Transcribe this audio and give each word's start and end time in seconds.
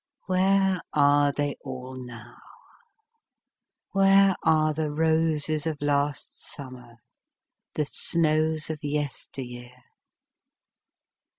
Where 0.25 0.81
are 0.93 1.31
they 1.31 1.53
all 1.63 1.95
now? 1.95 2.37
Where 3.91 4.35
are 4.41 4.73
the 4.73 4.89
roses 4.89 5.67
of 5.67 5.79
last 5.79 6.41
summer, 6.41 6.95
the 7.75 7.85
snows 7.85 8.71
of 8.71 8.79
yester 8.83 9.43
year 9.43 9.83